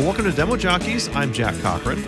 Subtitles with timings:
[0.00, 1.14] Well, welcome to Demo Jockeys.
[1.14, 2.02] I'm Jack Cochran.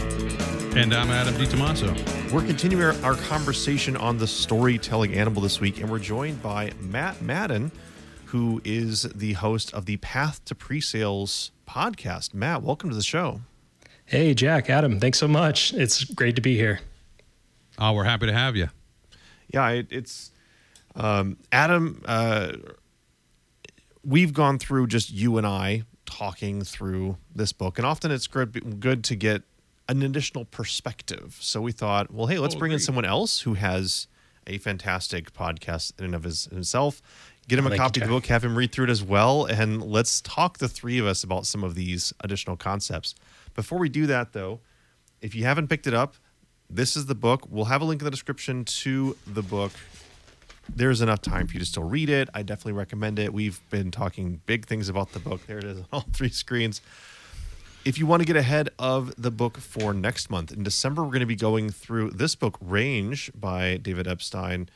[0.78, 2.32] And I'm Adam DiTomaso.
[2.32, 6.72] We're continuing our, our conversation on the storytelling animal this week, and we're joined by
[6.80, 7.70] Matt Madden,
[8.24, 12.32] who is the host of the Path to Presales podcast.
[12.32, 13.42] Matt, welcome to the show.
[14.06, 15.74] Hey, Jack, Adam, thanks so much.
[15.74, 16.80] It's great to be here.
[17.78, 18.70] Oh, we're happy to have you.
[19.48, 20.30] Yeah, it, it's
[20.96, 22.00] um, Adam.
[22.06, 22.52] Uh,
[24.02, 28.80] we've gone through just you and I talking through this book, and often it's good
[28.80, 29.42] good to get
[29.88, 31.36] an additional perspective.
[31.40, 34.06] So we thought, well, hey, let's Oh, bring in someone else who has
[34.46, 37.00] a fantastic podcast in and of his, himself.
[37.48, 39.82] Get him a copy of the book, have him read through it as well, and
[39.82, 43.14] let's talk the three of us about some of these additional concepts.
[43.54, 44.60] Before we do that, though,
[45.20, 46.14] if you haven't picked it up,
[46.70, 47.46] this is the book.
[47.50, 49.72] We'll have a link in the description to the book.
[50.68, 52.28] There's enough time for you to still read it.
[52.34, 53.32] I definitely recommend it.
[53.32, 55.46] We've been talking big things about the book.
[55.46, 56.80] There it is on all three screens.
[57.84, 61.08] If you want to get ahead of the book for next month, in December, we're
[61.08, 64.68] going to be going through this book, Range by David Epstein,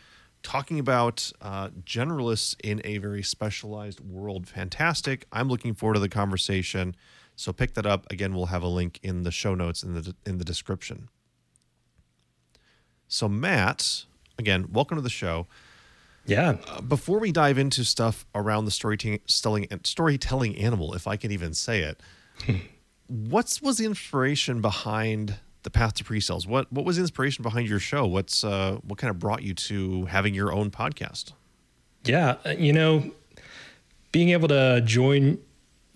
[0.43, 4.49] talking about uh, generalists in a very specialized world.
[4.49, 5.27] Fantastic.
[5.33, 6.97] I'm looking forward to the conversation.
[7.37, 8.11] So pick that up.
[8.11, 11.09] Again, we'll have a link in the show notes in the in the description.
[13.07, 14.05] So Matt,
[14.39, 15.47] again, welcome to the show.
[16.27, 16.57] Yeah.
[16.69, 19.21] Uh, before we dive into stuff around the storytelling
[19.85, 22.01] storytelling animal, if I can even say it,
[23.07, 26.47] what's was the inspiration behind the path to pre-sales?
[26.47, 28.07] What what was the inspiration behind your show?
[28.07, 31.33] What's uh, what kind of brought you to having your own podcast?
[32.05, 32.37] Yeah.
[32.45, 33.11] uh, You know,
[34.13, 35.39] being able to join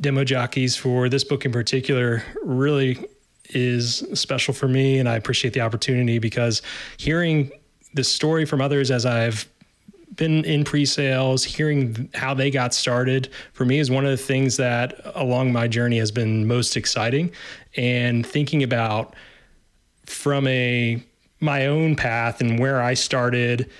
[0.00, 3.04] demo jockeys for this book in particular really
[3.50, 4.98] is special for me.
[4.98, 6.62] And I appreciate the opportunity because
[6.96, 7.50] hearing
[7.94, 9.48] the story from others as I've
[10.16, 14.56] been in pre-sales hearing how they got started for me is one of the things
[14.56, 17.30] that along my journey has been most exciting.
[17.76, 19.14] And thinking about
[20.06, 21.02] from a
[21.40, 23.70] my own path and where I started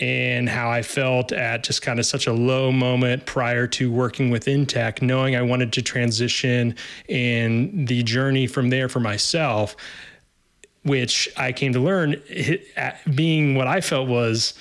[0.00, 4.30] and how I felt at just kind of such a low moment prior to working
[4.30, 6.74] within tech, knowing I wanted to transition
[7.08, 9.76] and the journey from there for myself,
[10.84, 12.22] which I came to learn
[13.14, 14.54] being what I felt was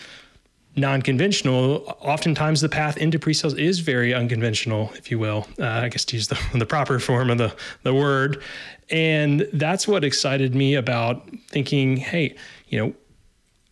[0.80, 5.48] non-conventional oftentimes the path into pre-sales is very unconventional if you will.
[5.60, 8.42] Uh, i guess to use the, the proper form of the, the word.
[8.90, 12.36] And that's what excited me about thinking hey
[12.68, 12.94] you know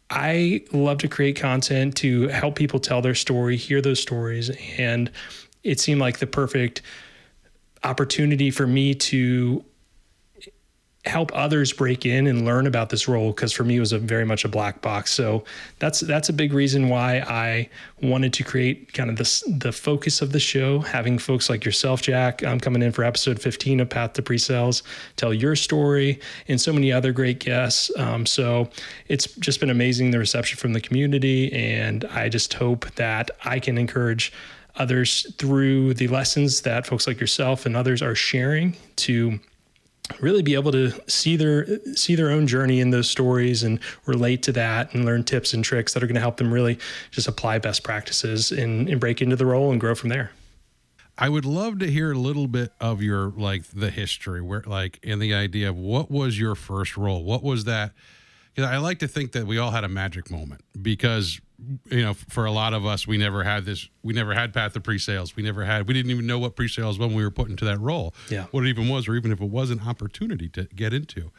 [0.09, 5.12] i love to create content to help people tell their story hear those stories and
[5.63, 6.81] it seemed like the perfect
[7.84, 9.63] opportunity for me to
[11.07, 14.00] help others break in and learn about this role because for me it was a
[14.00, 15.12] very much a black box.
[15.12, 15.44] So
[15.79, 17.69] that's that's a big reason why i
[18.01, 22.01] wanted to create kind of this the focus of the show having folks like yourself
[22.01, 24.84] jack i'm coming in for episode 15 of path to pre-sales
[25.16, 27.91] tell your story and so many other great guests.
[27.97, 28.69] Um, so
[29.07, 33.59] it's just been amazing the reception from the community and i just hope that i
[33.59, 34.31] can encourage
[34.75, 39.40] others through the lessons that folks like yourself and others are sharing to
[40.19, 44.41] really be able to see their see their own journey in those stories and relate
[44.44, 46.78] to that and learn tips and tricks that are going to help them really
[47.12, 50.31] just apply best practices and, and break into the role and grow from there
[51.17, 55.00] I would love to hear a little bit of your like the history, where like
[55.03, 57.23] and the idea of what was your first role.
[57.23, 57.94] What was that?
[58.53, 61.41] Because I like to think that we all had a magic moment because
[61.90, 64.73] you know for a lot of us we never had this we never had path
[64.73, 67.50] to pre-sales we never had we didn't even know what pre-sales when we were put
[67.50, 68.45] into that role Yeah.
[68.51, 71.31] what it even was or even if it was an opportunity to get into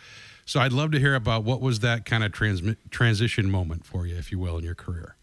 [0.44, 4.16] so i'd love to hear about what was that kind of transition moment for you
[4.16, 5.14] if you will in your career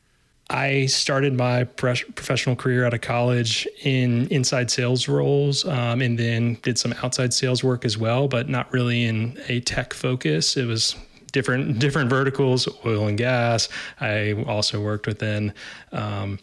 [0.48, 6.60] I started my professional career out of college in inside sales roles, um, and then
[6.62, 10.56] did some outside sales work as well, but not really in a tech focus.
[10.56, 10.96] It was
[11.36, 13.70] different different verticals, oil and gas.
[14.00, 15.54] I also worked within.
[15.92, 16.40] Um,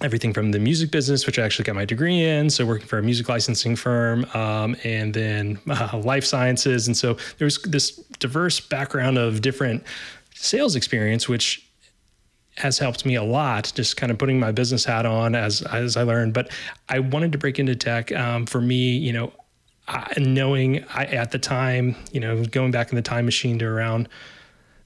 [0.00, 2.98] Everything from the music business, which I actually got my degree in, so working for
[2.98, 7.92] a music licensing firm, um, and then uh, life sciences, and so there was this
[8.18, 9.84] diverse background of different
[10.34, 11.64] sales experience, which
[12.56, 15.96] has helped me a lot just kind of putting my business hat on as as
[15.96, 16.50] I learned but
[16.88, 19.32] I wanted to break into tech um, for me you know
[19.88, 23.66] I, knowing I, at the time you know going back in the time machine to
[23.66, 24.08] around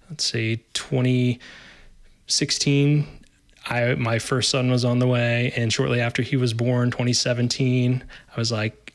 [0.08, 3.06] let's say 2016
[3.68, 8.04] I my first son was on the way and shortly after he was born 2017
[8.34, 8.85] I was like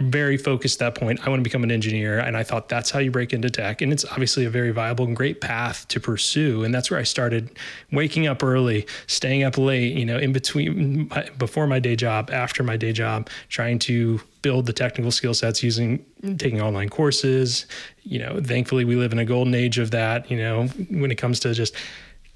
[0.00, 1.26] very focused at that point.
[1.26, 2.18] I want to become an engineer.
[2.18, 3.82] And I thought that's how you break into tech.
[3.82, 6.64] And it's obviously a very viable and great path to pursue.
[6.64, 7.58] And that's where I started
[7.90, 12.62] waking up early, staying up late, you know, in between, before my day job, after
[12.62, 16.38] my day job, trying to build the technical skill sets using mm.
[16.38, 17.66] taking online courses.
[18.04, 21.16] You know, thankfully we live in a golden age of that, you know, when it
[21.16, 21.74] comes to just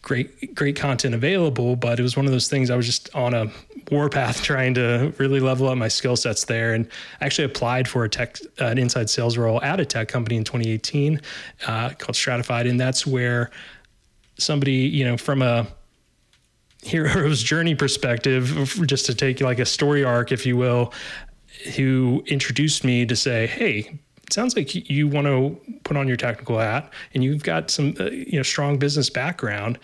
[0.03, 3.33] great great content available but it was one of those things i was just on
[3.35, 3.51] a
[3.91, 6.89] warpath trying to really level up my skill sets there and
[7.21, 10.45] I actually applied for a tech an inside sales role at a tech company in
[10.45, 11.21] 2018
[11.67, 12.69] uh, called Stratifyd.
[12.69, 13.51] And that's where
[14.39, 15.67] somebody you know from a
[16.83, 20.93] hero's journey perspective just to take like a story arc if you will
[21.77, 23.99] who introduced me to say hey
[24.33, 28.05] sounds like you want to put on your technical hat and you've got some uh,
[28.05, 29.79] you know strong business background.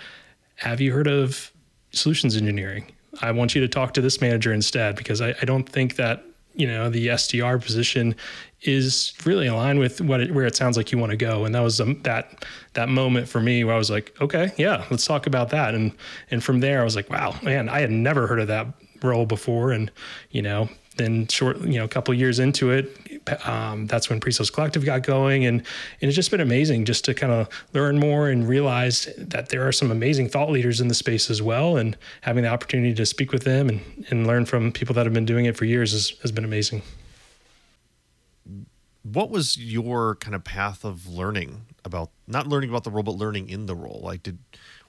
[0.57, 1.53] Have you heard of
[1.93, 2.91] solutions engineering?
[3.21, 6.25] I want you to talk to this manager instead because i, I don't think that
[6.55, 8.15] you know the sdr position
[8.63, 11.45] is really aligned with what it, where it sounds like you want to go.
[11.45, 14.85] And that was um, that that moment for me where i was like okay yeah
[14.91, 15.75] let's talk about that.
[15.75, 15.93] And
[16.31, 18.67] and from there i was like wow man i had never heard of that
[19.03, 19.73] role before.
[19.73, 19.91] And
[20.31, 20.69] you know
[20.99, 22.95] then short, you know, a couple years into it,
[23.47, 25.61] um, that's when Pre-Sales Collective got going, and
[26.01, 29.67] and it's just been amazing just to kind of learn more and realize that there
[29.67, 33.07] are some amazing thought leaders in the space as well, and having the opportunity to
[33.07, 33.81] speak with them and
[34.11, 36.83] and learn from people that have been doing it for years has, has been amazing.
[39.03, 43.13] What was your kind of path of learning about not learning about the role, but
[43.13, 44.01] learning in the role?
[44.03, 44.39] Like, did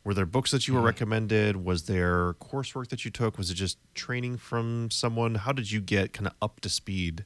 [0.03, 0.87] were there books that you were mm-hmm.
[0.87, 1.63] recommended?
[1.63, 3.37] Was there coursework that you took?
[3.37, 5.35] Was it just training from someone?
[5.35, 7.25] How did you get kind of up to speed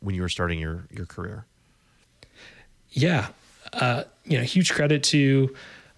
[0.00, 1.46] when you were starting your your career?
[2.90, 3.28] Yeah,
[3.72, 5.54] uh, you know, huge credit to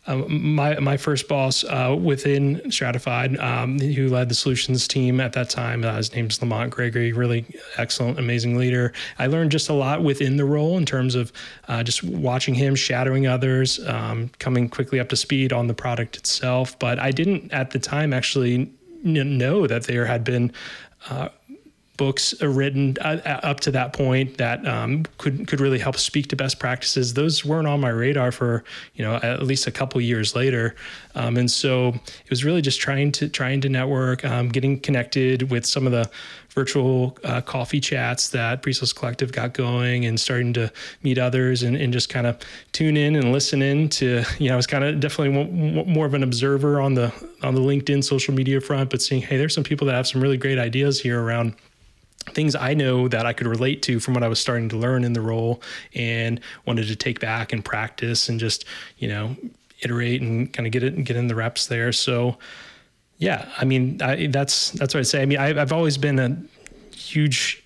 [0.07, 5.35] um, my my first boss uh, within Stratifyd, um, who led the solutions team at
[5.35, 7.13] that time, uh, his name's Lamont Gregory.
[7.13, 7.45] Really
[7.77, 8.93] excellent, amazing leader.
[9.19, 11.33] I learned just a lot within the role in terms of
[11.69, 16.17] uh, just watching him, shadowing others, um, coming quickly up to speed on the product
[16.17, 16.79] itself.
[16.79, 18.73] But I didn't at the time actually
[19.03, 20.53] know that there had been
[21.09, 21.29] uh,
[22.01, 26.29] books written uh, uh, up to that point that um, could could really help speak
[26.29, 27.13] to best practices.
[27.13, 28.65] Those weren't on my radar for
[28.95, 30.75] you know at least a couple years later,
[31.15, 35.51] um, and so it was really just trying to trying to network, um, getting connected
[35.51, 36.11] with some of the
[36.49, 40.73] virtual uh, coffee chats that Pre-Sales Collective got going, and starting to
[41.03, 42.39] meet others and, and just kind of
[42.73, 46.15] tune in and listen in to you know I was kind of definitely more of
[46.15, 47.13] an observer on the
[47.43, 50.23] on the LinkedIn social media front, but seeing hey there's some people that have some
[50.23, 51.55] really great ideas here around
[52.29, 55.05] things I know that I could relate to from what I was starting to learn
[55.05, 55.63] in the role
[55.95, 58.65] and wanted to take back and practice and just,
[58.99, 59.37] you know,
[59.81, 61.93] iterate and kind of get it and get in the reps there.
[61.93, 62.37] So
[63.19, 65.23] yeah, I mean, I, that's, that's what I'd say.
[65.23, 66.37] I mean, I, I've always been a
[66.95, 67.63] huge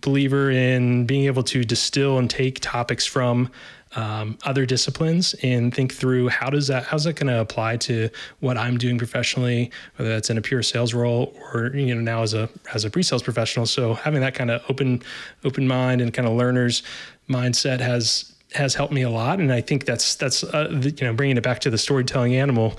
[0.00, 3.50] believer in being able to distill and take topics from
[3.96, 8.10] um, other disciplines and think through how does that how's that going to apply to
[8.40, 12.22] what I'm doing professionally, whether that's in a pure sales role or you know now
[12.22, 13.66] as a as a pre-sales professional.
[13.66, 15.02] So having that kind of open
[15.44, 16.82] open mind and kind of learners
[17.28, 21.06] mindset has has helped me a lot, and I think that's that's uh, the, you
[21.06, 22.78] know bringing it back to the storytelling animal.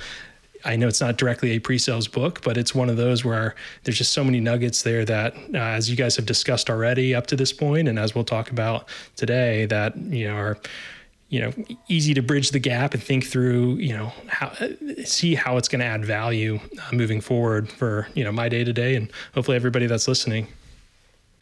[0.65, 3.97] I know it's not directly a pre-sales book, but it's one of those where there's
[3.97, 7.37] just so many nuggets there that, uh, as you guys have discussed already up to
[7.37, 10.57] this point, and as we'll talk about today, that you know are
[11.29, 11.53] you know
[11.87, 14.51] easy to bridge the gap and think through you know how
[15.05, 18.63] see how it's going to add value uh, moving forward for you know my day
[18.63, 20.47] to day and hopefully everybody that's listening.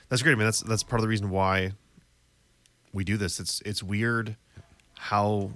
[0.09, 1.71] That's great I mean that's that's part of the reason why
[2.93, 3.39] we do this.
[3.39, 4.35] It's it's weird
[4.95, 5.51] how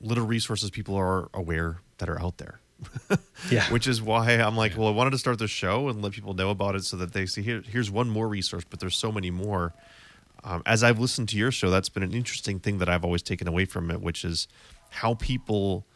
[0.00, 2.60] little resources people are aware that are out there.
[3.50, 3.64] Yeah.
[3.72, 6.32] Which is why i'm like well i wanted to start the show and let people
[6.32, 9.10] know about it so that they see here here's one more resource but there's so
[9.10, 9.74] many more
[10.44, 13.22] um, as I've listened to your show, that's been an interesting thing that I've always
[13.22, 14.48] taken away from it, which is
[14.90, 15.86] how people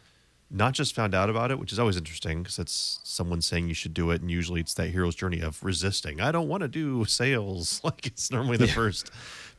[0.51, 3.75] not just found out about it, which is always interesting because it's someone saying you
[3.75, 6.21] should do it, and usually it's that hero's journey of resisting.
[6.21, 8.75] I don't want to do sales, like it's normally the yeah.
[8.75, 9.11] first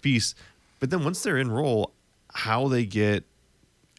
[0.01, 0.35] piece.
[0.79, 1.91] But then once they're in role,
[2.33, 3.25] how they get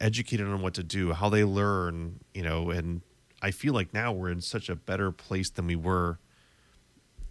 [0.01, 3.03] educated on what to do, how they learn, you know, and
[3.43, 6.19] I feel like now we're in such a better place than we were,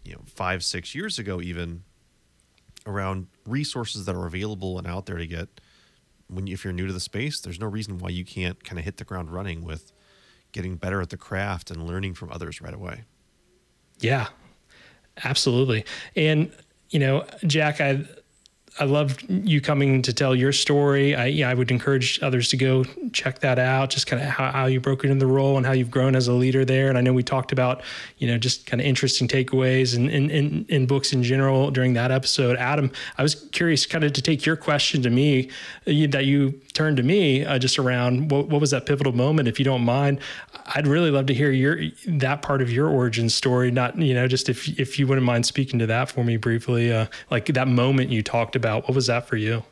[0.04, 1.84] you know, five, six years ago, even
[2.88, 5.48] around resources that are available and out there to get
[6.28, 8.86] when if you're new to the space there's no reason why you can't kind of
[8.86, 9.92] hit the ground running with
[10.52, 13.04] getting better at the craft and learning from others right away.
[14.00, 14.28] Yeah
[15.24, 15.86] absolutely.
[16.16, 16.52] And
[16.90, 18.06] you know jack i
[18.80, 21.16] I loved you coming to tell your story.
[21.16, 23.90] I, yeah, I would encourage others to go check that out.
[23.90, 26.28] Just kind of how, how you broke into the role and how you've grown as
[26.28, 26.90] a leader there.
[26.90, 27.82] And I know we talked about,
[28.20, 31.94] you know, just kind of interesting takeaways and in, in, in books in general during
[31.94, 32.56] that episode.
[32.58, 35.50] Adam, I was curious kind of to take your question to me
[35.88, 39.48] uh, that you turned to me uh, just around what, what was that pivotal moment,
[39.48, 40.20] if you don't mind.
[40.76, 43.72] I'd really love to hear your that part of your origin story.
[43.72, 46.92] Not you know just if if you wouldn't mind speaking to that for me briefly,
[46.92, 48.67] uh, like that moment you talked about.
[48.76, 49.64] What was that for you?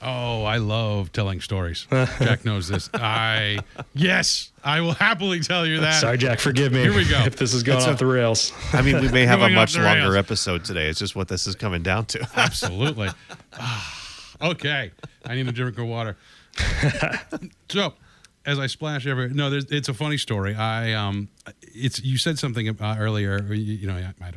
[0.00, 1.86] Oh, I love telling stories.
[1.90, 2.88] Jack knows this.
[2.94, 3.58] I
[3.94, 6.00] yes, I will happily tell you that.
[6.00, 6.38] Sorry, Jack.
[6.38, 6.80] Forgive me.
[6.82, 7.18] Here we go.
[7.26, 8.52] If this is going It's off a- the rails.
[8.72, 10.14] I mean, we may have a much longer rails.
[10.14, 10.88] episode today.
[10.88, 12.28] It's just what this is coming down to.
[12.36, 13.08] Absolutely.
[13.54, 14.92] Ah, okay,
[15.26, 16.16] I need a drink of water.
[17.68, 17.94] so,
[18.46, 20.54] as I splash every no, there's, it's a funny story.
[20.54, 21.28] I um,
[21.74, 23.42] it's you said something uh, earlier.
[23.52, 24.30] You, you know, I, I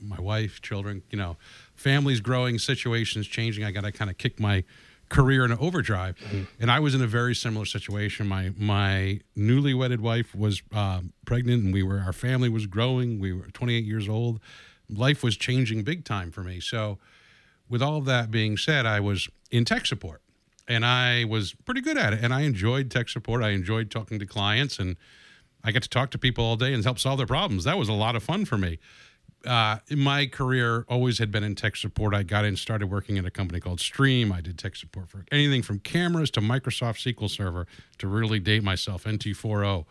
[0.00, 1.36] my wife, children, you know,
[1.78, 3.64] families growing, situations changing.
[3.64, 4.64] I got to kind of kick my
[5.08, 6.16] career in overdrive,
[6.60, 8.26] and I was in a very similar situation.
[8.26, 13.18] My my newly wedded wife was um, pregnant, and we were our family was growing.
[13.18, 14.40] We were 28 years old.
[14.90, 16.60] Life was changing big time for me.
[16.60, 16.98] So
[17.68, 20.22] with all of that being said, I was in tech support
[20.66, 22.20] and I was pretty good at it.
[22.22, 23.42] And I enjoyed tech support.
[23.42, 24.96] I enjoyed talking to clients and
[25.64, 27.64] I got to talk to people all day and help solve their problems.
[27.64, 28.78] That was a lot of fun for me.
[29.46, 32.12] Uh, my career always had been in tech support.
[32.12, 34.32] I got in, started working at a company called Stream.
[34.32, 37.66] I did tech support for anything from cameras to Microsoft SQL Server
[37.98, 39.86] to really date myself, NT40.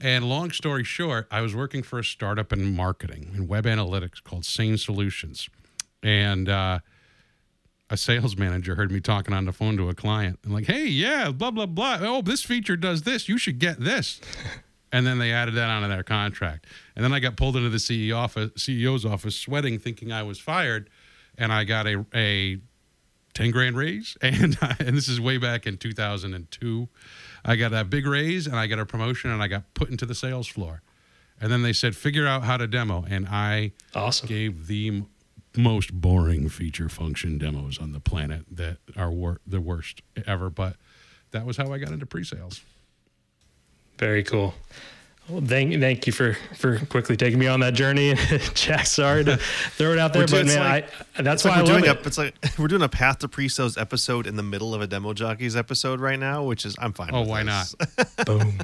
[0.00, 4.22] And long story short, I was working for a startup in marketing and web analytics
[4.22, 5.48] called Sane Solutions.
[6.02, 6.80] And uh,
[7.88, 10.86] a sales manager heard me talking on the phone to a client and like, hey,
[10.86, 11.98] yeah, blah, blah, blah.
[12.00, 13.28] Oh, this feature does this.
[13.28, 14.20] You should get this.
[14.92, 16.66] And then they added that onto their contract.
[16.94, 20.38] And then I got pulled into the CEO office, CEO's office sweating, thinking I was
[20.38, 20.88] fired.
[21.38, 22.58] And I got a, a
[23.34, 24.16] 10 grand raise.
[24.22, 26.88] And, and this is way back in 2002.
[27.44, 30.06] I got a big raise and I got a promotion and I got put into
[30.06, 30.82] the sales floor.
[31.40, 33.04] And then they said, figure out how to demo.
[33.08, 34.28] And I Awesome.
[34.28, 35.02] gave the
[35.56, 40.48] most boring feature function demos on the planet that are wor- the worst ever.
[40.48, 40.76] But
[41.32, 42.62] that was how I got into pre sales.
[43.98, 44.54] Very cool.
[45.28, 48.14] Well, thank thank you for for quickly taking me on that journey,
[48.54, 48.86] Jack.
[48.86, 50.88] Sorry to throw it out there, doing- but man, like-
[51.18, 52.04] I that's It's why like I we're love doing it.
[52.04, 54.86] a, it's like we're doing a path to pre-sales episode in the middle of a
[54.86, 57.10] demo jockeys episode right now, which is I'm fine.
[57.12, 57.74] Oh, with why this.
[58.24, 58.58] Boom.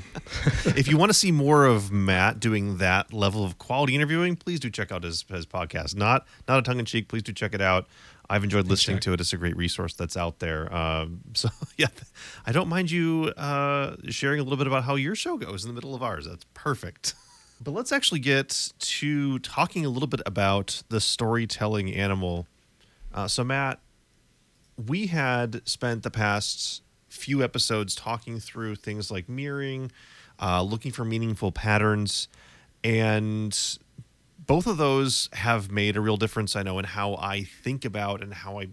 [0.76, 4.60] if you want to see more of Matt doing that level of quality interviewing, please
[4.60, 5.96] do check out his, his podcast.
[5.96, 7.08] Not not a tongue in cheek.
[7.08, 7.88] Please do check it out.
[8.30, 9.20] I've enjoyed listening to it.
[9.20, 10.72] It's a great resource that's out there.
[10.74, 11.88] Um, so yeah,
[12.46, 15.68] I don't mind you uh, sharing a little bit about how your show goes in
[15.68, 16.26] the middle of ours.
[16.26, 17.14] That's perfect.
[17.64, 22.48] But let's actually get to talking a little bit about the storytelling animal.
[23.14, 23.78] Uh, so Matt,
[24.88, 29.92] we had spent the past few episodes talking through things like mirroring,
[30.40, 32.26] uh, looking for meaningful patterns,
[32.82, 33.78] and
[34.46, 38.22] both of those have made a real difference, I know, in how I think about
[38.22, 38.68] and how I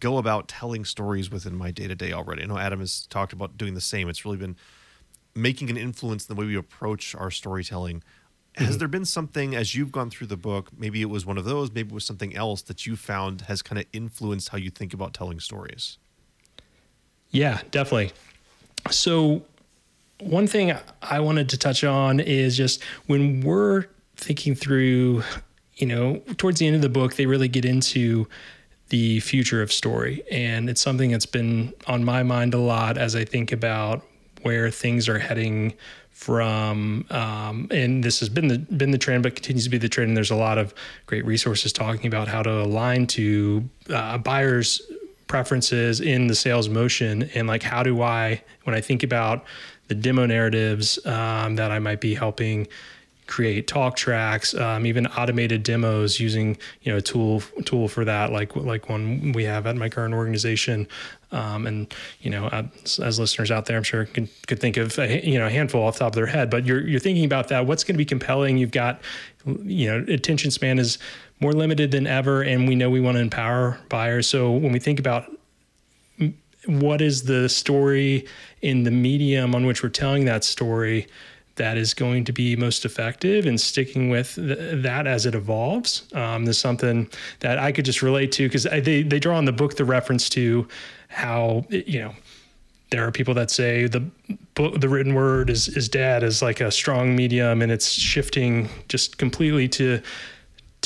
[0.00, 2.42] go about telling stories within my day to day already.
[2.42, 4.08] I know Adam has talked about doing the same.
[4.08, 4.56] It's really been
[5.34, 8.02] making an influence in the way we approach our storytelling.
[8.56, 8.78] Has mm-hmm.
[8.78, 10.70] there been something as you've gone through the book?
[10.76, 13.62] Maybe it was one of those, maybe it was something else that you found has
[13.62, 15.98] kind of influenced how you think about telling stories.
[17.30, 18.12] Yeah, definitely.
[18.90, 19.42] So,
[20.20, 20.72] one thing
[21.02, 25.22] I wanted to touch on is just when we're thinking through,
[25.74, 28.26] you know, towards the end of the book, they really get into
[28.88, 30.22] the future of story.
[30.30, 34.04] And it's something that's been on my mind a lot as I think about
[34.42, 35.74] where things are heading
[36.16, 39.88] from um, and this has been the been the trend but continues to be the
[39.88, 40.72] trend and there's a lot of
[41.04, 44.80] great resources talking about how to align to uh, buyers
[45.26, 49.44] preferences in the sales motion and like how do i when i think about
[49.88, 52.66] the demo narratives um, that i might be helping
[53.26, 58.32] create talk tracks um, even automated demos using you know a tool tool for that
[58.32, 60.86] like like one we have at my current organization.
[61.32, 64.96] Um, and you know as, as listeners out there i'm sure could, could think of
[64.96, 67.24] a, you know a handful off the top of their head but you're you're thinking
[67.24, 67.66] about that.
[67.66, 68.56] What's going to be compelling?
[68.58, 69.00] You've got
[69.44, 70.98] you know attention span is
[71.40, 74.28] more limited than ever and we know we want to empower buyers.
[74.28, 75.30] So when we think about
[76.66, 78.26] what is the story
[78.62, 81.06] in the medium on which we're telling that story
[81.56, 86.06] that is going to be most effective and sticking with th- that as it evolves.
[86.14, 87.08] Um, there's something
[87.40, 90.28] that I could just relate to because they, they draw in the book the reference
[90.30, 90.68] to
[91.08, 92.14] how, you know,
[92.90, 94.00] there are people that say the
[94.54, 98.68] book, the written word is, is dead as like a strong medium and it's shifting
[98.88, 100.00] just completely to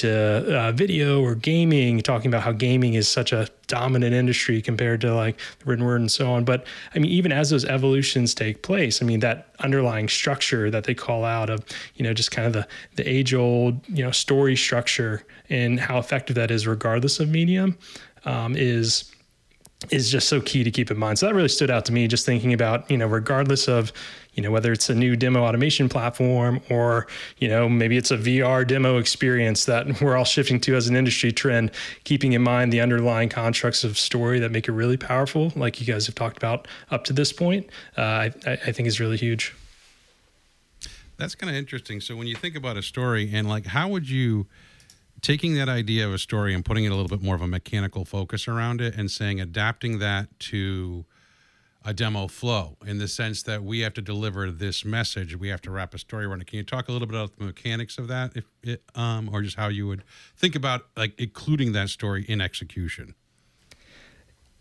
[0.00, 5.00] to uh, video or gaming, talking about how gaming is such a dominant industry compared
[5.00, 6.44] to like the written word and so on.
[6.44, 6.64] But
[6.94, 10.94] I mean, even as those evolutions take place, I mean, that underlying structure that they
[10.94, 11.64] call out of,
[11.94, 12.66] you know, just kind of the,
[12.96, 17.78] the age old, you know, story structure and how effective that is regardless of medium
[18.24, 19.12] um, is
[19.88, 21.18] is just so key to keep in mind.
[21.18, 23.92] So that really stood out to me just thinking about, you know, regardless of,
[24.34, 27.06] you know, whether it's a new demo automation platform or,
[27.38, 30.96] you know, maybe it's a VR demo experience that we're all shifting to as an
[30.96, 31.70] industry trend,
[32.04, 35.86] keeping in mind the underlying constructs of story that make it really powerful, like you
[35.86, 39.54] guys have talked about up to this point, uh, I, I think is really huge.
[41.16, 42.00] That's kind of interesting.
[42.00, 44.46] So when you think about a story and like, how would you,
[45.22, 47.46] taking that idea of a story and putting it a little bit more of a
[47.46, 51.04] mechanical focus around it and saying adapting that to
[51.84, 55.34] a demo flow in the sense that we have to deliver this message.
[55.36, 56.46] We have to wrap a story around it.
[56.46, 59.42] Can you talk a little bit about the mechanics of that if it um or
[59.42, 60.04] just how you would
[60.36, 63.14] think about like including that story in execution?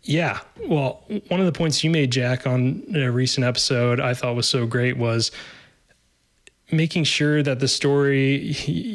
[0.02, 0.40] Yeah.
[0.64, 4.48] Well one of the points you made jack on a recent episode i thought was
[4.48, 5.30] so great was
[6.72, 8.54] making sure that the story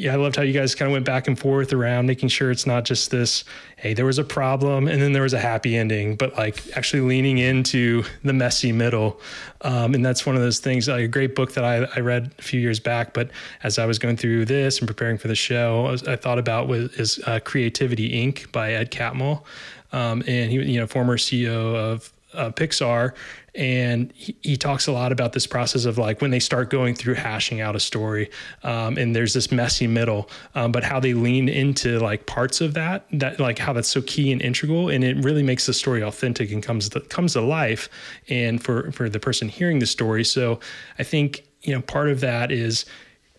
[0.09, 2.65] i loved how you guys kind of went back and forth around making sure it's
[2.65, 3.43] not just this
[3.77, 7.01] hey there was a problem and then there was a happy ending but like actually
[7.01, 9.19] leaning into the messy middle.
[9.61, 12.31] Um, and that's one of those things like a great book that I, I, read
[12.37, 13.31] a few years back but
[13.63, 16.37] as i was going through this and preparing for the show i, was, I thought
[16.37, 18.51] about was is uh, creativity inc.
[18.51, 19.43] by ed catmull.
[19.91, 23.13] Um, and he was you know former ceo of uh, pixar
[23.53, 26.93] and he, he, talks a lot about this process of like when they start going
[26.93, 28.29] through hashing out a story
[28.63, 32.73] um, and there's this messy middle um, but how they lean into like parts of
[32.73, 36.01] that that like how that's so key and integral and it really makes the story
[36.01, 37.89] authentic and comes to, comes to life
[38.29, 40.23] and for for the person hearing the story.
[40.23, 40.59] So
[40.99, 42.85] i think you know part of that is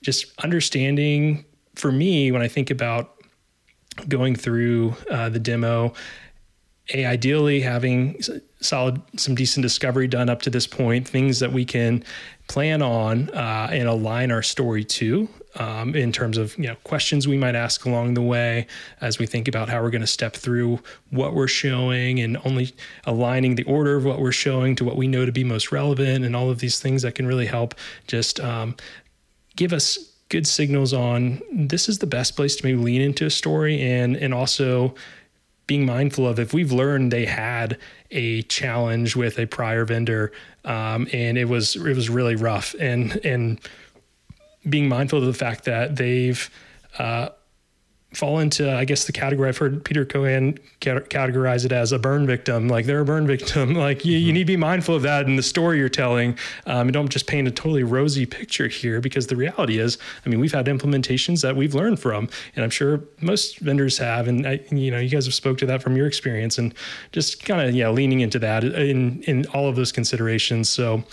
[0.02, 3.14] just understanding for me when i think about
[4.08, 5.92] going through uh, the demo
[6.94, 8.20] a ideally having
[8.60, 12.02] solid some decent discovery done up to this point things that we can
[12.48, 17.28] plan on uh, and align our story to um, in terms of you know questions
[17.28, 18.66] we might ask along the way
[19.00, 20.78] as we think about how we're going to step through
[21.10, 25.06] what we're showing and only aligning the order of what we're showing to what we
[25.06, 27.75] know to be most relevant and all of these things that can really help
[28.06, 28.75] just um,
[29.54, 33.30] give us good signals on this is the best place to maybe lean into a
[33.30, 34.94] story and and also
[35.66, 37.78] being mindful of if we've learned they had
[38.10, 40.32] a challenge with a prior vendor
[40.64, 42.75] um, and it was it was really rough.
[42.78, 43.60] And and
[44.69, 46.50] being mindful of the fact that they've
[46.99, 47.30] uh,
[48.14, 52.26] fall into, I guess, the category I've heard Peter Cohan categorize it as a burn
[52.26, 52.69] victim.
[52.69, 53.75] Like they're a burn victim.
[53.86, 54.34] Like you, you mm-hmm.
[54.34, 56.38] need to be mindful of that in the story you're telling.
[56.66, 60.40] Um, don't just paint a totally rosy picture here because the reality is, I mean,
[60.40, 64.28] we've had implementations that we've learned from, and I'm sure most vendors have.
[64.28, 66.75] And I, you know, you guys have spoke to that from your experience, and
[67.12, 70.69] just kind of yeah, leaning into that in in all of those considerations.
[70.69, 71.04] So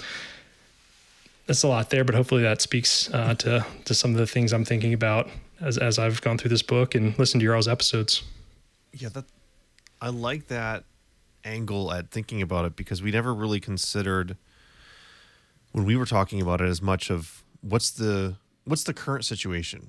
[1.47, 4.53] that's a lot there, but hopefully that speaks uh, to to some of the things
[4.53, 5.29] I'm thinking about
[5.63, 8.23] as as I've gone through this book and listened to your all's episodes.
[8.91, 9.25] Yeah, that
[10.01, 10.83] I like that
[11.43, 14.37] angle at thinking about it because we never really considered
[15.71, 19.87] when we were talking about it as much of what's the what's the current situation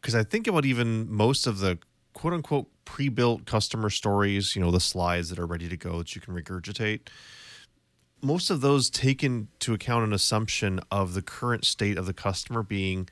[0.00, 1.78] because I think about even most of the
[2.12, 6.14] quote unquote pre-built customer stories, you know, the slides that are ready to go that
[6.14, 7.08] you can regurgitate.
[8.22, 12.62] Most of those take into account an assumption of the current state of the customer
[12.62, 13.08] being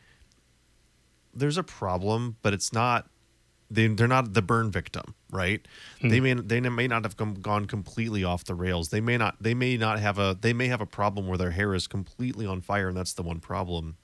[1.35, 3.09] there's a problem, but it's not
[3.71, 5.67] they they're not the burn victim, right?
[6.01, 6.11] Mm.
[6.11, 8.91] They may they may not have come, gone completely off the rails.
[8.91, 11.51] They may not they may not have a they may have a problem where their
[11.51, 13.97] hair is completely on fire and that's the one problem.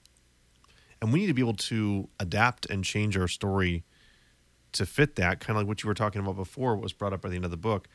[1.01, 3.83] And we need to be able to adapt and change our story
[4.73, 7.13] to fit that, kind of like what you were talking about before, what was brought
[7.13, 7.87] up by the end of the book.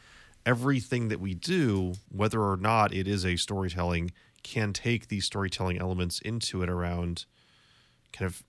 [0.44, 5.78] Everything that we do, whether or not it is a storytelling, can take these storytelling
[5.78, 7.24] elements into it around
[8.12, 8.42] kind of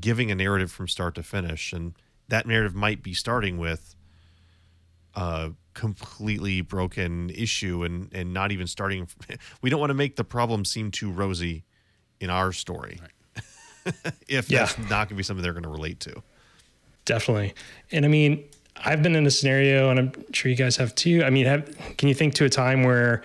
[0.00, 1.94] giving a narrative from start to finish and
[2.28, 3.94] that narrative might be starting with
[5.14, 9.08] a completely broken issue and and not even starting
[9.62, 11.64] we don't want to make the problem seem too rosy
[12.20, 13.44] in our story right.
[14.28, 14.60] if yeah.
[14.60, 16.22] that's not going to be something they're going to relate to
[17.04, 17.54] definitely
[17.92, 18.44] and i mean
[18.84, 21.96] i've been in a scenario and i'm sure you guys have too i mean have,
[21.96, 23.22] can you think to a time where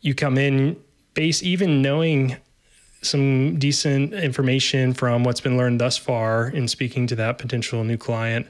[0.00, 0.76] you come in
[1.14, 2.36] base even knowing
[3.02, 7.96] some decent information from what's been learned thus far in speaking to that potential new
[7.96, 8.46] client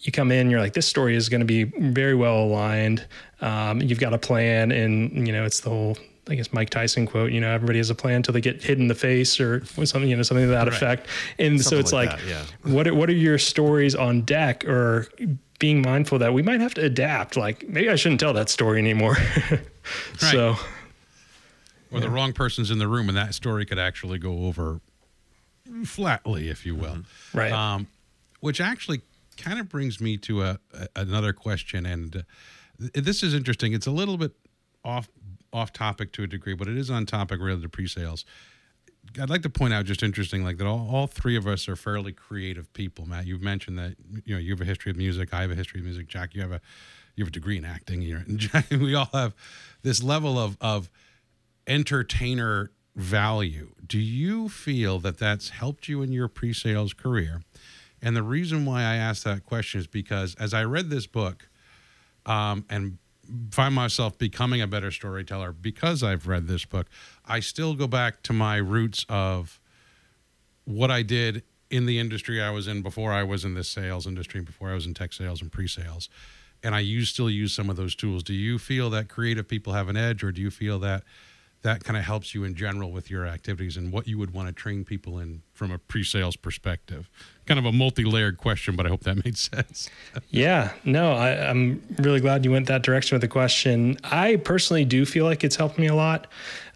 [0.00, 3.04] you come in you're like this story is going to be very well aligned
[3.40, 7.06] um, you've got a plan and you know it's the whole I guess Mike Tyson
[7.06, 9.62] quote, you know, everybody has a plan until they get hit in the face or
[9.66, 10.74] something, you know, something to that Right.
[10.74, 11.06] effect.
[11.38, 12.72] And so it's like like, that, yeah.
[12.72, 15.06] what are, what are your stories on deck or
[15.58, 17.36] being mindful that we might have to adapt?
[17.36, 19.16] Like maybe I shouldn't tell that story anymore.
[20.16, 20.56] So
[21.94, 24.80] or the wrong person's in the room, and that story could actually go over
[25.84, 26.98] flatly, if you will.
[27.32, 27.52] Right.
[27.52, 27.86] Um,
[28.40, 29.00] which actually
[29.36, 32.20] kind of brings me to a, a another question, and uh,
[32.78, 33.72] th- this is interesting.
[33.72, 34.32] It's a little bit
[34.84, 35.08] off
[35.52, 38.24] off topic to a degree, but it is on topic related to pre-sales.
[39.20, 41.76] I'd like to point out just interesting, like that all, all three of us are
[41.76, 43.06] fairly creative people.
[43.06, 45.32] Matt, you've mentioned that you know you have a history of music.
[45.32, 46.08] I have a history of music.
[46.08, 46.60] Jack, you have a
[47.14, 48.02] you have a degree in acting.
[48.02, 48.24] You're,
[48.70, 49.34] we all have
[49.82, 50.90] this level of of
[51.66, 53.74] entertainer value.
[53.86, 57.42] Do you feel that that's helped you in your pre-sales career?
[58.00, 61.48] And the reason why I asked that question is because as I read this book
[62.26, 62.98] um, and
[63.50, 66.86] find myself becoming a better storyteller because I've read this book,
[67.24, 69.58] I still go back to my roots of
[70.64, 74.06] what I did in the industry I was in before I was in this sales
[74.06, 76.08] industry, before I was in tech sales and pre-sales.
[76.62, 78.22] And I use still use some of those tools.
[78.22, 81.02] Do you feel that creative people have an edge or do you feel that
[81.64, 84.46] that kind of helps you in general with your activities and what you would want
[84.46, 87.10] to train people in from a pre-sales perspective?
[87.46, 89.88] Kind of a multi-layered question, but I hope that made sense.
[90.28, 93.96] Yeah, no, I, I'm really glad you went that direction with the question.
[94.04, 96.26] I personally do feel like it's helped me a lot,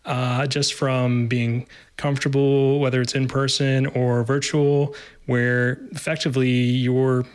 [0.06, 1.66] uh, just from being
[1.98, 4.94] comfortable, whether it's in person or virtual,
[5.26, 7.26] where effectively you're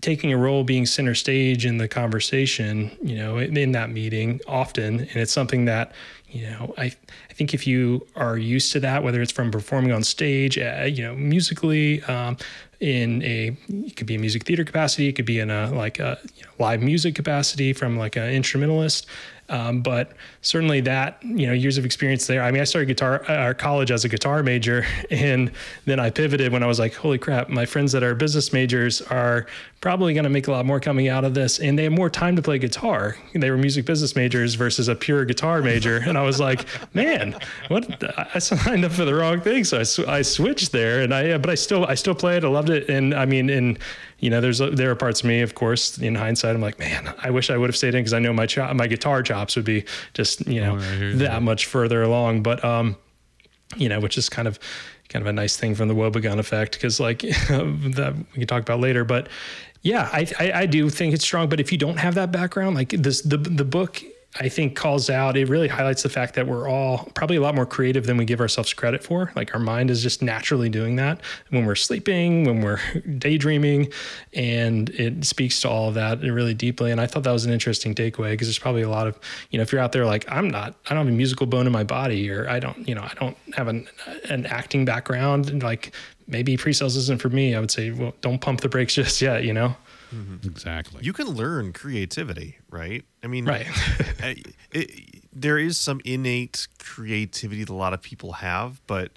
[0.00, 5.00] taking a role being center stage in the conversation you know in, that meeting often
[5.00, 5.92] and it's something that
[6.28, 9.92] you know i i think if you are used to that whether it's from performing
[9.92, 12.36] on stage uh, you know musically um,
[12.80, 15.98] in a it could be a music theater capacity it could be in a like
[15.98, 19.06] a you know, live music capacity from like an instrumentalist
[19.50, 22.42] um, but certainly that you know years of experience there.
[22.42, 25.50] I mean, I started guitar uh, college as a guitar major, and
[25.84, 29.02] then I pivoted when I was like, holy crap, my friends that are business majors
[29.02, 29.46] are
[29.80, 32.10] probably going to make a lot more coming out of this, and they have more
[32.10, 33.16] time to play guitar.
[33.34, 37.34] They were music business majors versus a pure guitar major, and I was like, man,
[37.68, 38.02] what?
[38.34, 41.38] I signed up for the wrong thing, so I, sw- I switched there, and I
[41.38, 42.44] but I still I still played.
[42.44, 43.78] I loved it, and I mean, and
[44.18, 47.14] you know, there's there are parts of me, of course, in hindsight, I'm like, man,
[47.22, 49.56] I wish I would have stayed in because I know my cho- my guitar chops
[49.56, 51.42] would be just you know Oh, that that.
[51.42, 52.42] much further along.
[52.42, 52.96] But um,
[53.76, 54.58] you know, which is kind of
[55.10, 57.18] kind of a nice thing from the Wobegon effect because like
[57.48, 59.04] that we can talk about later.
[59.04, 59.28] But
[59.82, 61.48] yeah, I, I I do think it's strong.
[61.48, 64.02] But if you don't have that background, like this, the the book.
[64.38, 67.56] I think calls out, it really highlights the fact that we're all probably a lot
[67.56, 69.32] more creative than we give ourselves credit for.
[69.34, 72.78] Like our mind is just naturally doing that when we're sleeping, when we're
[73.18, 73.92] daydreaming,
[74.32, 76.92] and it speaks to all of that really deeply.
[76.92, 79.18] And I thought that was an interesting takeaway because there's probably a lot of,
[79.50, 81.66] you know, if you're out there like, I'm not, I don't have a musical bone
[81.66, 83.88] in my body, or I don't, you know, I don't have an,
[84.28, 85.92] an acting background, and like
[86.28, 87.56] maybe pre-sales isn't for me.
[87.56, 89.74] I would say, well, don't pump the brakes just yet, you know?
[90.14, 90.48] Mm-hmm.
[90.48, 91.02] Exactly.
[91.04, 93.04] You can learn creativity, right?
[93.22, 93.66] I mean, Right.
[94.22, 94.42] I-
[94.72, 99.12] it, there is some innate creativity that a lot of people have, but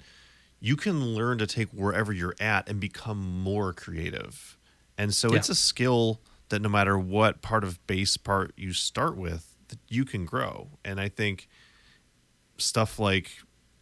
[0.60, 4.56] you can learn to take wherever you're at and become more creative.
[4.96, 5.38] And so Yeah.
[5.38, 9.78] it's a skill that no matter what part of base part you start with, that
[9.88, 10.68] you can grow.
[10.84, 11.48] And I think
[12.58, 13.30] stuff like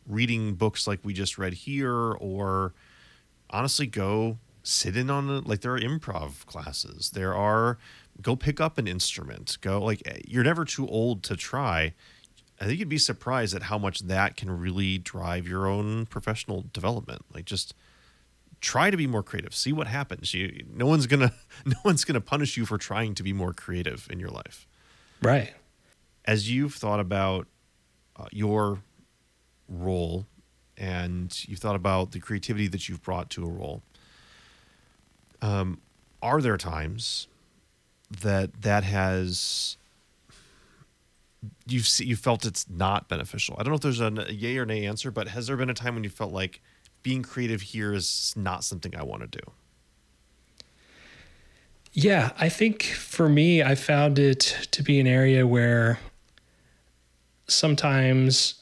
[0.06, 2.72] reading books like we just read here or
[3.50, 7.10] honestly go sit in on it like there are improv classes.
[7.10, 7.78] There are
[8.20, 9.58] go pick up an instrument.
[9.60, 11.94] Go like eh, you're never too old to try.
[12.60, 16.64] I think you'd be surprised at how much that can really drive your own professional
[16.72, 17.24] development.
[17.34, 17.74] Like just
[18.60, 19.52] try to be more creative.
[19.54, 20.32] See what happens.
[20.32, 21.32] You no one's gonna
[21.64, 24.66] no one's gonna punish you for trying to be more creative in your life.
[25.20, 25.52] Right.
[26.24, 27.46] as you've thought about
[28.16, 28.82] uh, your
[29.68, 30.26] role
[30.76, 33.82] and you've thought about the creativity that you've brought to a role,
[35.42, 35.80] um,
[36.22, 37.26] are there times
[38.22, 39.76] that that has
[41.66, 43.56] you've se- you felt it's not beneficial?
[43.58, 45.74] I don't know if there's a yay or nay answer, but has there been a
[45.74, 46.60] time when you felt like
[47.02, 49.52] being creative here is not something I want to do?
[51.92, 55.98] Yeah, I think for me, I found it to be an area where
[57.48, 58.61] sometimes,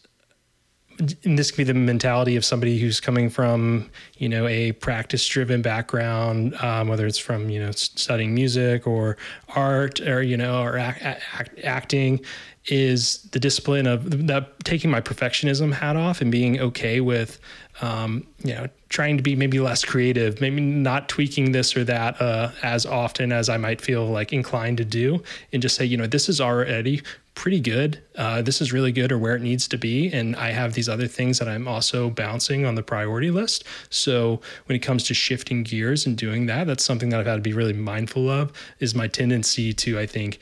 [1.01, 5.27] and this could be the mentality of somebody who's coming from, you know, a practice
[5.27, 9.17] driven background, um, whether it's from, you know, studying music or
[9.49, 12.21] art or, you know, or act, act, acting,
[12.67, 17.41] is the discipline of that taking my perfectionism hat off and being okay with,
[17.81, 22.21] um, you know, trying to be maybe less creative, maybe not tweaking this or that
[22.21, 25.97] uh, as often as I might feel like inclined to do, and just say, you
[25.97, 27.03] know, this is already
[27.41, 28.03] pretty good.
[28.17, 30.13] Uh, this is really good or where it needs to be.
[30.13, 33.65] And I have these other things that I'm also bouncing on the priority list.
[33.89, 37.37] So when it comes to shifting gears and doing that, that's something that I've had
[37.37, 40.39] to be really mindful of is my tendency to, I think,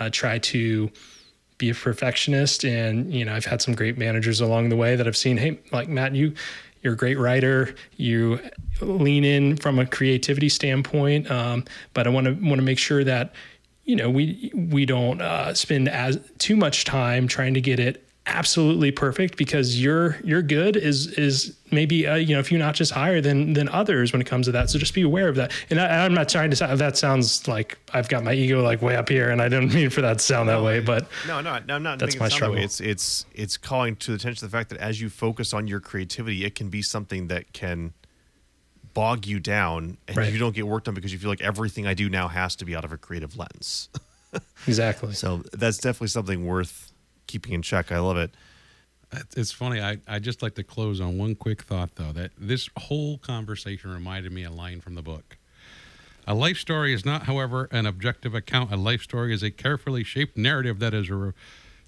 [0.00, 0.90] uh, try to
[1.58, 2.64] be a perfectionist.
[2.64, 5.60] And, you know, I've had some great managers along the way that I've seen, hey,
[5.70, 6.34] like Matt, you,
[6.82, 7.76] you're a great writer.
[7.96, 8.40] You
[8.80, 13.04] lean in from a creativity standpoint, um, but I want to want to make sure
[13.04, 13.34] that
[13.90, 18.06] you know we we don't uh, spend as too much time trying to get it
[18.26, 22.76] absolutely perfect because your your good is is maybe uh, you know if you're not
[22.76, 24.70] just higher than than others when it comes to that.
[24.70, 25.50] So just be aware of that.
[25.70, 28.80] And I, am not trying to sound that sounds like I've got my ego like
[28.80, 31.40] way up here and I didn't mean for that to sound that way but no
[31.40, 32.58] no no I'm not that's my struggle.
[32.58, 35.80] It's it's it's calling to the attention the fact that as you focus on your
[35.80, 37.92] creativity it can be something that can
[38.94, 40.32] bog you down and right.
[40.32, 42.64] you don't get work done because you feel like everything I do now has to
[42.64, 43.88] be out of a creative lens.
[44.66, 45.14] exactly.
[45.14, 46.92] So that's definitely something worth
[47.26, 47.92] keeping in check.
[47.92, 48.30] I love it.
[49.36, 49.80] It's funny.
[49.80, 53.92] I, I just like to close on one quick thought, though, that this whole conversation
[53.92, 55.36] reminded me a line from the book.
[56.26, 58.70] A life story is not, however, an objective account.
[58.70, 61.34] A life story is a carefully shaped narrative that is a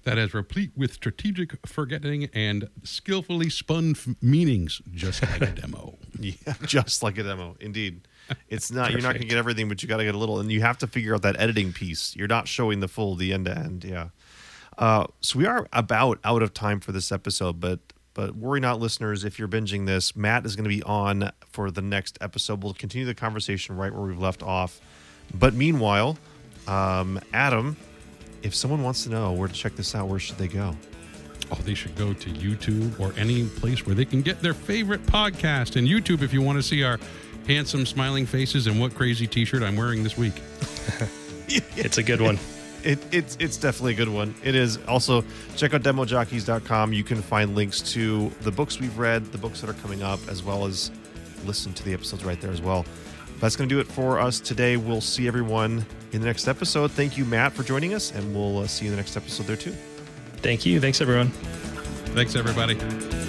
[0.05, 5.99] that is replete with strategic forgetting and skillfully spun f- meanings, just like a demo.
[6.19, 8.07] yeah, just like a demo, indeed.
[8.49, 10.41] It's not you're not going to get everything, but you got to get a little,
[10.41, 12.15] and you have to figure out that editing piece.
[12.17, 13.85] You're not showing the full, the end to end.
[13.85, 14.09] Yeah.
[14.79, 17.81] Uh, so we are about out of time for this episode, but
[18.15, 19.25] but worry not, listeners.
[19.25, 22.63] If you're binging this, Matt is going to be on for the next episode.
[22.63, 24.81] We'll continue the conversation right where we've left off.
[25.35, 26.19] But meanwhile,
[26.67, 27.77] um, Adam
[28.43, 30.77] if someone wants to know where to check this out, where should they go?
[31.51, 35.05] Oh, they should go to YouTube or any place where they can get their favorite
[35.07, 35.77] podcast.
[35.77, 36.99] And YouTube, if you want to see our
[37.47, 40.35] handsome, smiling faces and what crazy T-shirt I'm wearing this week.
[41.49, 42.39] it's a good one.
[42.85, 44.35] It, it's it's definitely a good one.
[44.43, 45.23] It is also
[45.55, 46.93] check out demojockeys.com.
[46.93, 50.19] You can find links to the books we've read, the books that are coming up,
[50.29, 50.91] as well as
[51.45, 52.85] listen to the episodes right there as well.
[53.39, 54.77] That's going to do it for us today.
[54.77, 56.91] We'll see everyone in the next episode.
[56.91, 59.47] Thank you, Matt, for joining us, and we'll uh, see you in the next episode
[59.47, 59.75] there too.
[60.37, 60.81] Thank you.
[60.81, 61.29] Thanks, everyone.
[62.15, 63.22] Thanks, everybody.